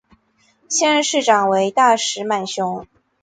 [0.67, 2.87] 现任市长为大石满雄。